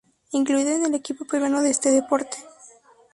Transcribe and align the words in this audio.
Incluido 0.31 0.71
en 0.71 0.83
el 0.83 0.95
equipo 0.95 1.25
peruano 1.25 1.61
de 1.61 1.69
este 1.69 1.91
deporte. 1.91 2.37